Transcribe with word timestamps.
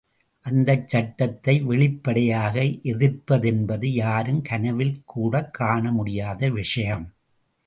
அந்தச் 0.45 0.87
சட்டத்தை 0.87 1.55
வெளிப்படையாக 1.61 2.55
எதிர்ப்பதென்பது 2.83 3.87
யாரும் 3.93 4.41
கனவில் 4.41 4.95
கூடக்காண 5.05 5.91
முடியாத 5.91 6.49
விஷயம்! 6.51 7.05